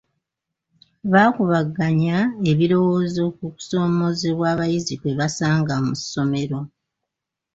Baakubaganya 1.11 2.17
ebirowozo 2.51 3.23
ku 3.37 3.45
kusoomoozebwa 3.55 4.45
abayizi 4.53 4.93
kwe 5.01 5.11
basanga 5.19 5.75
mu 5.85 5.93
ssomero. 5.99 6.59